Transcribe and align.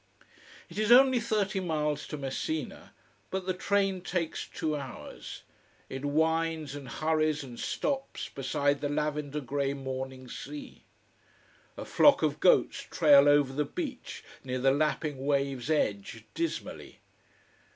It 0.67 0.79
is 0.79 0.91
only 0.91 1.19
thirty 1.19 1.59
miles 1.59 2.07
to 2.07 2.17
Messina, 2.17 2.91
but 3.29 3.45
the 3.45 3.53
train 3.53 4.01
takes 4.01 4.47
two 4.47 4.75
hours. 4.75 5.43
It 5.89 6.03
winds 6.05 6.73
and 6.73 6.89
hurries 6.89 7.43
and 7.43 7.59
stops 7.59 8.27
beside 8.27 8.81
the 8.81 8.89
lavender 8.89 9.41
grey 9.41 9.75
morning 9.75 10.27
sea. 10.27 10.85
A 11.77 11.85
flock 11.85 12.23
of 12.23 12.39
goats 12.39 12.81
trail 12.81 13.29
over 13.29 13.53
the 13.53 13.63
beach 13.63 14.23
near 14.43 14.57
the 14.57 14.71
lapping 14.71 15.23
wave's 15.23 15.69
edge, 15.69 16.23
dismally. 16.33 16.97